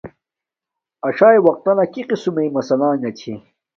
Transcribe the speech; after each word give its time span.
اݽ 1.07 1.19
وقتنا 1.47 1.83
کی 1.93 2.01
قسم 2.09 2.31
مݵ 2.33 2.37
اے 2.39 2.43
اݵ 2.49 2.53
مسلہ 2.55 2.89
نݣ 3.01 3.13
چھے 3.19 3.33